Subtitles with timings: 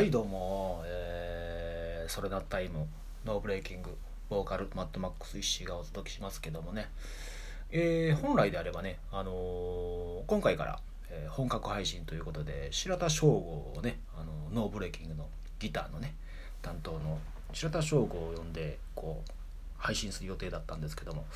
[0.00, 2.86] はいどうも、えー、それなタイム
[3.26, 3.90] ノーブレイキング
[4.30, 6.88] ボーカルマッドマックス石井がお届けしますけどもね、
[7.70, 15.26] えー、本来であればね、あのー、今回から、えー、本格配信ということで白田翔吾をね、あのノーブレイキングの
[15.58, 16.14] ギターのね
[16.62, 17.18] 担当の
[17.52, 19.30] 白田翔吾を呼んでこう
[19.76, 21.26] 配信する予定だったんですけども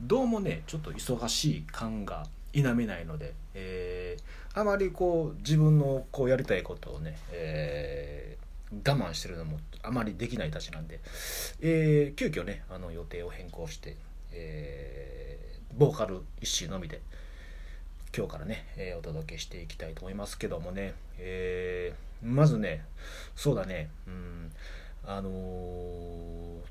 [0.00, 4.22] どうもねちょっと忙しい感が否めないので、えー、
[4.58, 10.98] あまりこう自分のこうやりたいことをね、えー、我慢してるのもあまりできないたちなんで、
[11.60, 13.96] えー、急遽ねあの予定を変更して、
[14.32, 17.00] えー、ボーカル一周のみで
[18.16, 22.84] 今日からね、えー、お届けしていきたいと思いますけどもね、えー、まずね
[23.36, 24.50] そうだねうん
[25.06, 25.34] あのー、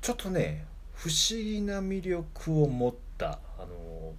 [0.02, 4.12] ちょっとね不思議な魅力を持った、あの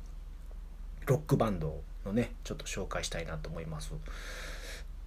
[1.05, 3.91] ロックバンドのねちょっと紹介したいなと思います。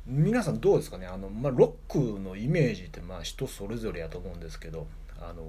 [0.07, 1.07] 皆さんどうですかね？
[1.07, 4.87] あの、まあ、ロックのイメージってまあ人それぞれやと思うんですけど
[5.21, 5.43] あの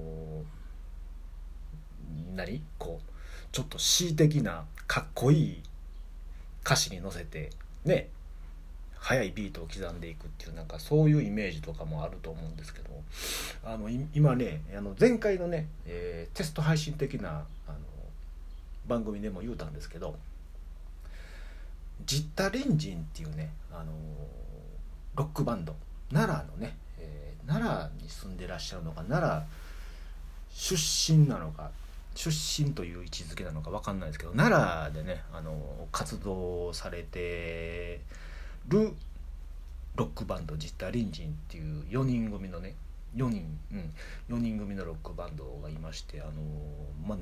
[2.36, 2.62] 何？
[2.78, 3.10] こう
[3.52, 5.62] ちょっと恣意的なかっこいい
[6.64, 7.50] 歌詞に乗せて
[7.84, 8.10] ね
[8.96, 12.90] 速いビートを刻んでいくっていうなんかそういうイメージとかもあると思うんですけど
[13.66, 17.78] あの今ねあの前回のね、えー、テスト配信的なあの
[18.88, 20.16] 番組でも言うたんですけど
[22.06, 23.92] ジッタリンジンっていうね、あの
[25.16, 25.76] ロックバンド
[26.12, 29.44] 奈良のね、えー、奈良に住んでらっしゃるのか奈良
[30.54, 31.72] 出身なのか
[32.16, 32.30] 出
[32.64, 38.02] 身という位置づけなのか分かんないですけど奈良でね、あの活動されて
[38.68, 38.94] る
[39.96, 42.76] ロックバンドジッタリンジンっていう4人組のね
[43.16, 43.76] 4人、う
[44.34, 46.32] ん、4人組のロックバンドがいましてあの
[47.06, 47.18] まあ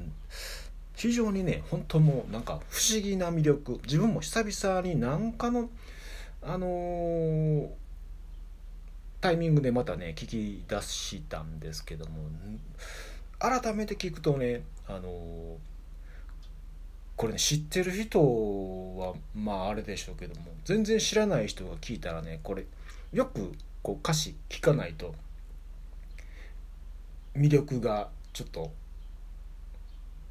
[1.02, 3.80] 非常にね本当もうなんか不思議な魅力。
[3.86, 5.72] 自分も久々に何かの
[6.44, 7.70] あのー、
[9.20, 12.30] タイミングでまたね聞き出したんですけども
[13.40, 15.56] 改めて聞くとねあのー、
[17.16, 22.66] これね知ってる人はまああれでしょうけども全然知らない人が聞いたらねこれ
[23.12, 25.16] よくこう歌詞聞かないと
[27.36, 28.72] 魅力がちょっと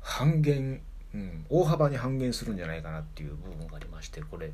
[0.00, 0.80] 半減、
[1.14, 4.52] うん、大幅に半減するんじゃないかなっていう部分がありましてこれ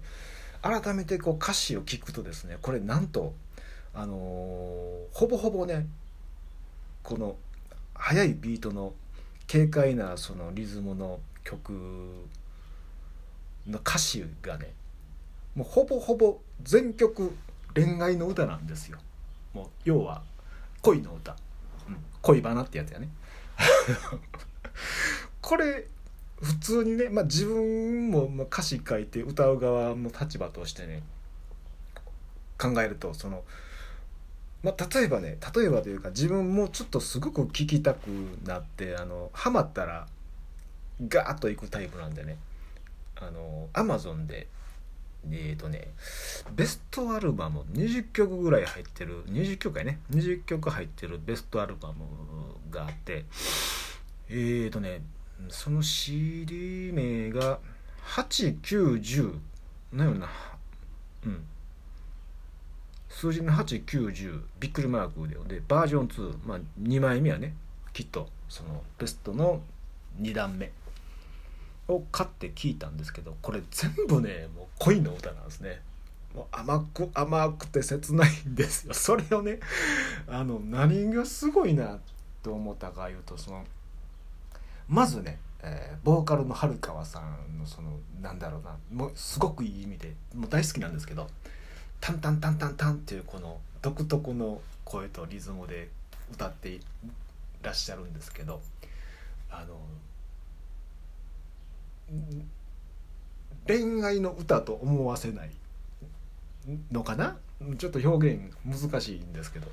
[0.63, 3.35] 改めてこう歌詞を聞くとですねこれなんと
[3.95, 4.19] あのー、
[5.13, 5.87] ほぼほぼね
[7.03, 7.37] この
[7.95, 8.93] 速いビートの
[9.51, 11.73] 軽快なそのリズムの曲
[13.67, 14.73] の歌詞がね
[15.55, 17.35] もうほぼほぼ全曲
[17.75, 18.99] 恋愛の歌なんですよ。
[19.55, 20.23] もう要は
[20.83, 21.37] 恋の歌、
[21.89, 23.09] うん、恋バナってやつやね。
[25.47, 25.87] これ
[26.43, 31.05] 普通にね、まあ、自分も歌詞書いて歌う側の立場としてね
[32.59, 33.45] 考えるとその、
[34.65, 38.09] まあ、例えばね例えばというか自分もちょっとすごく聴きたく
[38.45, 40.09] なってあのハマったら
[41.07, 42.39] ガーッといくタイプなんでね。
[43.15, 44.49] あのアマゾンで
[45.31, 45.89] えっ、ー、とね
[46.57, 50.01] ベストアルバム20曲ぐらい入ってる20曲やね。
[50.11, 52.05] 20曲入ってるベストアルバム
[52.69, 53.25] があって
[54.29, 55.03] えっ、ー、とね
[55.49, 57.59] その CD 名が
[58.07, 59.39] 8910
[59.93, 60.29] なよな
[61.25, 61.45] うん。
[63.09, 67.55] 数字の8910びっくりマークででバージョン2、まあ、2枚目はね。
[67.93, 69.63] きっとそのベストの
[70.21, 70.71] 2段目
[71.89, 75.81] を買って聞いたんですけどこれ全部ねもう恋の歌なんですね。
[76.35, 78.93] もう甘く甘くて切ないんですよ。
[78.93, 79.61] それをね
[80.27, 81.99] あの何がすごいな
[82.43, 83.65] と思ったかいうとその
[84.89, 91.29] まずね、えー、ボーカルの春川さんのそのなんだろうなもうすごくいい意味でもう大好きなんですけど
[92.01, 95.89] 「タンタンタンタンタン」っていうこの独特の声とリズムで
[96.33, 96.81] 歌ってい
[97.63, 98.61] らっしゃるんですけど
[99.51, 99.79] あの
[103.67, 105.51] 恋愛の歌と思わせない
[106.93, 107.37] のかな？
[107.79, 109.67] ちょっと表現難しいんですけど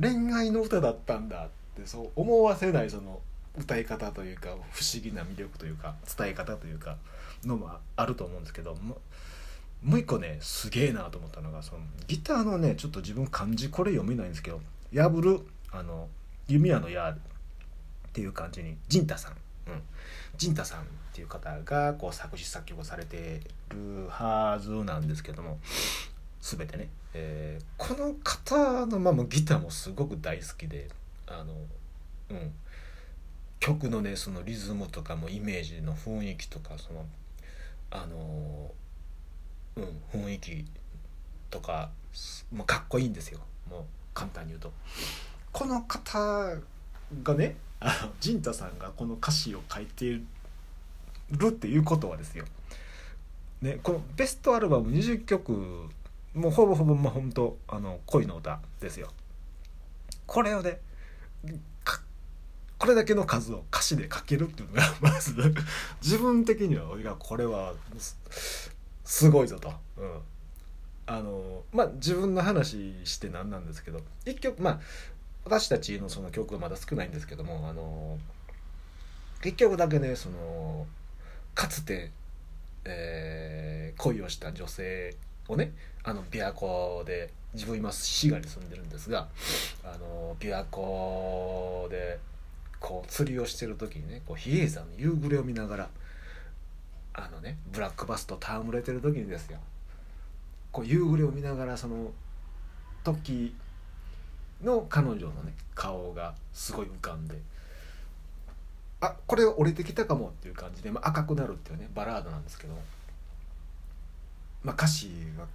[0.00, 3.20] 恋愛の歌だったんだってそう思わせないその
[3.60, 6.96] 歌い方というか不思議な魅力というか伝え方というか
[7.44, 8.98] のもあると思うんですけども
[9.82, 14.60] もう一個ねすげえなと思ったのがそのギターのねちょっと自分漢字これ読めないんですけど
[14.92, 15.40] 「破る」
[15.72, 16.08] あの
[16.48, 17.18] 弓矢の矢っ
[18.12, 19.34] ていう感じに陣太さん、う
[19.70, 19.82] ん、
[20.36, 25.58] 陣太さんっていう方がこう作詞作曲をされてるはずなんですけども
[26.40, 30.88] 全てね、えー、この方のまあギターもすごく大好きで
[31.26, 31.54] あの
[32.30, 32.52] うん。
[33.60, 37.04] 曲のねそのリズムとかもイメージの雰囲気とかその
[37.90, 38.70] あの
[39.76, 40.64] うん雰囲気
[41.50, 41.90] とか
[42.52, 43.40] もうかっこいいんですよ。
[43.70, 43.82] もう
[44.14, 44.72] 簡単に言うと。
[45.52, 46.56] この方
[47.22, 50.22] がねあの陣太さんがこの歌詞を書いてい
[51.30, 52.44] るっていうことはですよ、
[53.62, 55.88] ね、このベストアルバム20曲
[56.34, 59.10] もうほぼほぼまあ本当あの恋の歌ですよ。
[60.26, 60.80] これをね
[62.80, 65.34] これだけの数を歌詞で書けるっていうのがまず
[66.02, 67.74] 自分的には俺がこれは
[69.04, 69.72] すごいぞと。
[69.98, 70.20] うん
[71.06, 74.80] あのまあ自分の話して何なんですけど一曲まあ
[75.44, 78.16] 私たちのその曲はまだ少ないんですけどもあの
[79.44, 80.86] 一曲だけねその
[81.56, 82.12] かつて、
[82.84, 85.16] えー、恋をした女性
[85.48, 85.72] をね
[86.04, 89.28] あの琵琶湖で自分今滋賀に住んでるんですが
[89.82, 92.20] あの琵琶湖で
[92.80, 95.88] こう釣りをしてる時にねこう比叡山の夕暮れを見ながら
[97.12, 99.58] あのねブラックバスと戯れてる時にですよ。
[100.72, 102.12] こう夕暮れを見ながらその
[103.04, 103.54] 時
[104.62, 107.36] の彼女のね顔がすごい浮かんで
[109.00, 112.74] あこれ降りてきたかもっていう感じで、まあ、赤くなるっていうねバラードなんですけど、
[114.62, 115.46] まあ、歌詞が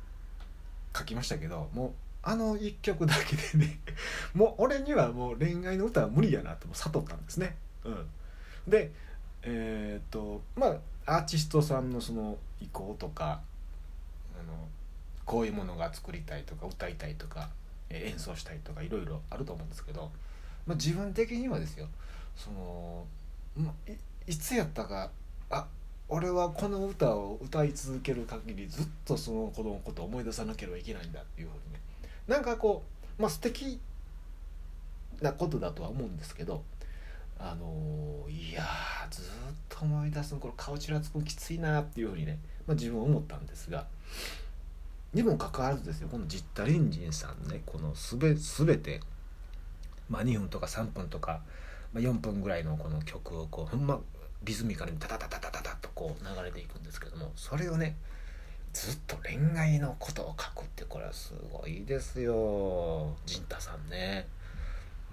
[0.97, 1.91] 書きましたけどもう
[2.27, 3.79] あの一曲だけでね
[4.33, 7.55] もう俺にはもう恋愛の歌は無理やなってもう悟ったんですね。
[7.83, 8.07] うん、
[8.67, 8.91] で
[9.43, 10.67] えー、っとま
[11.05, 13.41] あアーティストさんのその意向とか
[14.37, 14.67] あの
[15.23, 17.49] こういうものが作りたいとか歌いたいとか
[17.89, 20.11] え演奏したいとかいろいろあると思うんですけど、
[20.65, 21.87] まあ、自分的にはですよ
[22.35, 23.05] その、
[23.55, 23.91] まあ、
[24.27, 25.11] いつやったか
[25.49, 25.67] あ
[26.07, 31.79] 俺はこの歌を歌い続ける限りずっとその子供のことを思い出さなければいけないんだっていうふうにね
[32.27, 32.83] なんかこ
[33.17, 33.79] うまあ素敵
[35.21, 36.63] なことだとは思うんですけど
[37.37, 38.63] あのいや
[39.09, 39.25] ずっ
[39.69, 43.85] と思い出すのこれ顔ちらつくのきついなっていうふうにね、まあ、自分は思ったんですが
[45.13, 48.99] にもかかわらずですよこのジッタリンジンさんねこのすべ全て、
[50.09, 51.41] まあ、2分とか3分とか、
[51.93, 53.99] まあ、4分ぐらいのこの曲をこうほんま
[54.43, 57.95] リズミカルにタタタタタタタとこう流れていくんですけどもそれをね
[58.75, 63.15] ずっと恋愛のことを書くってこれはすごいですよ。
[63.25, 64.27] 陣太さんね。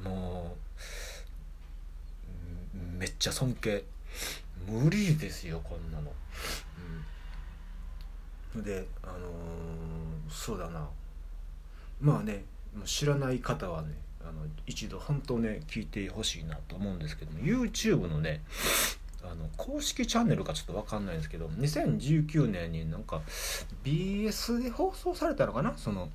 [0.03, 0.57] も
[2.75, 3.85] うめっちゃ尊敬。
[4.67, 6.13] 無理ですよこんなの。
[8.57, 8.65] うん。
[8.65, 9.21] であのー、
[10.29, 10.89] そうだな。
[12.01, 12.45] まあね
[12.85, 18.43] 知らない方はねあの一度本当ね聞いてほしいなと思うんですけども YouTube のね
[19.33, 23.23] あの公式チャンネルかちょっと分かんないんですけど2019年になんか
[23.83, 25.75] BS で放送されたのかな？
[25.79, 26.11] その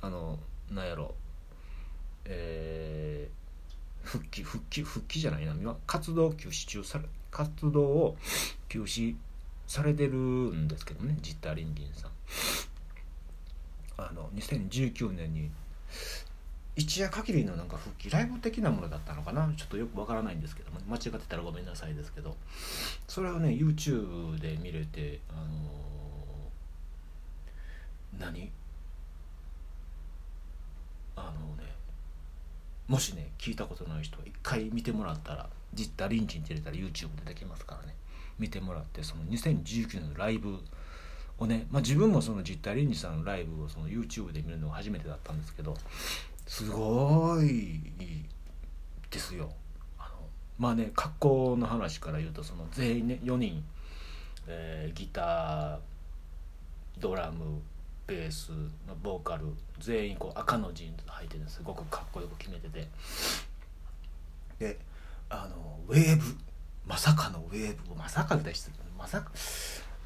[0.00, 0.38] あの
[0.70, 1.14] なんやろ。
[2.24, 5.52] えー、復帰復帰復帰じゃないな。
[5.52, 8.16] 今活動休止中され活動を
[8.68, 9.14] 休止
[9.68, 12.10] されてるんですけどねジッターリンリンさん。
[13.98, 15.50] あの2019年に
[16.76, 19.52] 一夜限りのなんか復帰ライブ的なものだったのかな？
[19.56, 22.36] ちょっとよくわからないんですけども間違ってたらごめんなさいですけど。
[23.08, 28.50] それをね YouTube で見れてあのー、何？
[31.16, 31.70] あのね
[32.88, 37.94] もしね聞いたことない人一回見てもらったら「ジッタリンチン」って入れたら YouTube でできますからね。
[38.38, 40.58] 見てもらってその2019年のライブ
[41.38, 45.76] をね、まあ、自分もその実体リンジさんのライブをその YouTube で見るのが初めてだったんですけど
[46.50, 47.80] すごい
[49.08, 49.52] ですよ。
[49.96, 50.26] あの
[50.58, 53.64] まあね格好の話から言うとその全員ね4人、
[54.48, 55.78] えー、ギター
[56.98, 57.62] ドラム
[58.08, 58.50] ベース
[58.88, 59.46] のボーカル
[59.78, 61.62] 全員こう赤のジーンズ履いてるす。
[61.62, 62.88] ごくかっこよく決めてて。
[64.58, 64.76] で
[65.28, 66.36] あのウェーブ
[66.84, 69.30] まさかのウェーブまさかで失礼まさか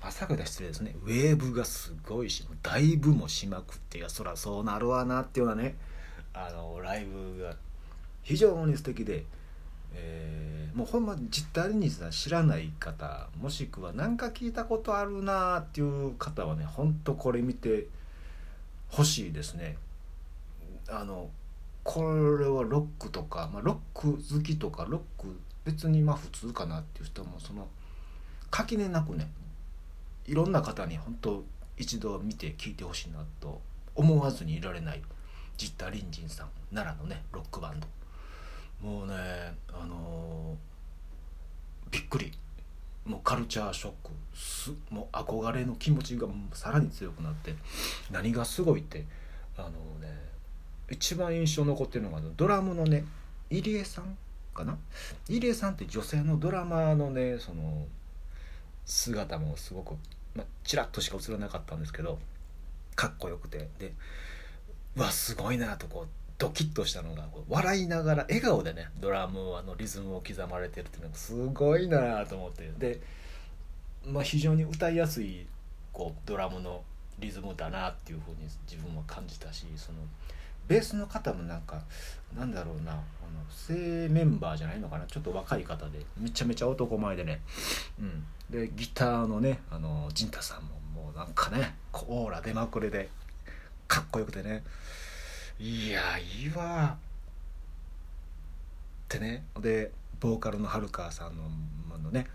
[0.03, 0.95] まさかで失礼ですね。
[1.05, 5.75] ウェーブがすごいしだいぶもしまくっていやそらそうなるわなっていうようなね。
[6.35, 7.55] あのライブが
[8.23, 9.25] 非常に素敵で、
[9.95, 17.87] えー、もうほんま実体に知らない方もしくは何か聞いたことあるなっていう方はねほんとこれ見て
[18.89, 19.77] ほしいですね。
[20.89, 21.31] あの
[21.83, 22.01] こ
[22.39, 27.69] れはロックとか、まあ、ロック好きとかロック別にまあ普通かなっていう人もその
[28.51, 29.29] 垣根なくね
[30.27, 31.45] いろんな方に本当
[31.77, 33.61] 一度見て聞いてほしいなと
[33.95, 35.03] 思わずにいられない。
[35.57, 37.87] ジッタ・リンジンさん奈良のねロックバンド。
[38.81, 39.15] もうね
[39.73, 42.33] あのー、びっくり。
[43.07, 44.11] もうカルチャーショック。
[44.35, 47.55] すもう憧れの気持ちがさらに強くなって。
[48.11, 49.05] 何がすごいって
[49.59, 49.69] あの
[50.01, 50.19] ね
[50.91, 53.05] 一番印象残ってるのがドラムのね
[53.51, 54.17] 入江さん
[54.55, 54.79] かな？
[55.29, 57.87] 入江さんって女性のドラマのねその
[58.87, 59.95] 姿もすごく、
[60.35, 62.19] まあ、チラッとしか映らなかったんですけど
[62.97, 63.69] かっこよくて。
[63.79, 63.93] で
[64.97, 66.09] うわすごいなとこう
[66.39, 72.71] ドキッとしたのが笑いながら笑顔でねドラムあのリズムを刻まれてるっていうのがすごいなと思って。
[72.79, 73.01] で、
[74.07, 75.47] まあ、非常に歌いやすい
[75.93, 76.83] こうドラムの
[77.21, 79.99] リズムだなっていうふうに自分は感じたしその
[80.67, 81.83] ベースの方もなんか
[82.37, 83.01] なんだろうなあの
[83.49, 85.07] 正メンバーじゃないのかな？
[85.07, 87.41] ちょっと若い方でめちゃめちゃ男前でね、
[88.01, 93.09] うん、でギターのねあの陣太さんももうなんかねオーラ出まくりで
[93.89, 94.65] かっこよくてね。
[95.59, 96.99] いやいいわっ
[99.09, 99.45] てね。
[99.61, 101.45] でボーカルのはるかさんの
[102.03, 102.27] のね。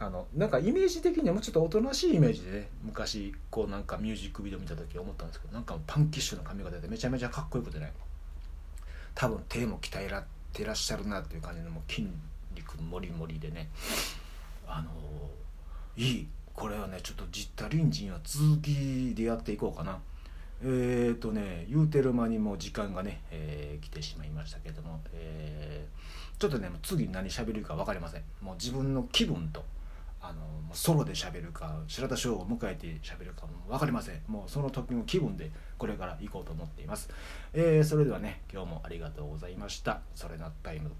[0.00, 7.92] あのなんかイメージ的にはもうちょっとおとなしいイメージでね昔こうなんかミュージックビデオ見た時思ったんですけどなんかパンキッシュな髪型でめちゃめちゃかっこよくてね。
[9.14, 12.06] 多分手も鍛えらってらっしゃるなっていう感じのもう筋
[12.54, 13.68] 肉もりもりでね。
[14.68, 16.28] あのー、いい。
[16.54, 19.98] これはねちょっとジッタリンジンは続きでやっていこうかな。
[20.62, 28.22] えーとね言うてる間にもう時間がね、えー、来てしまいましたけども、えー、ちょっとね次何喋るか分かりません。
[28.42, 29.64] もう自分の気分と
[30.20, 30.40] あの
[30.74, 34.20] ソロで喋るか白田翔を迎えて喋るかも分かりません。
[34.26, 37.08] もうその時の気分でこれから行こうと思っています、
[37.52, 40.00] えー、それではね今日もありがとうございました。
[40.16, 40.90] それなタイム、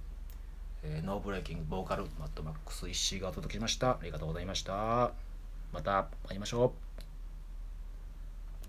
[0.84, 3.90] えー、ノーブレーキングボーカルマッドマックス石井がお届けしました。
[3.90, 5.10] ありがとうございました。
[5.72, 6.87] また会いましょう。